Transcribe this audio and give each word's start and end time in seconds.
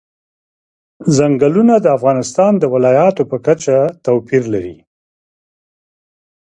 چنګلونه 1.15 1.75
د 1.81 1.87
افغانستان 1.97 2.51
د 2.57 2.63
ولایاتو 2.73 3.23
په 3.31 3.37
کچه 3.45 3.77
توپیر 4.05 4.43
لري. 4.53 4.77